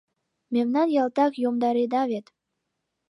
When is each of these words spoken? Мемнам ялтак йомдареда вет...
Мемнам 0.53 0.87
ялтак 1.01 1.33
йомдареда 1.43 2.01
вет... 2.11 2.25